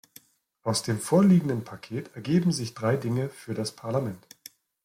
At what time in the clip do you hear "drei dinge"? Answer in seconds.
2.73-3.29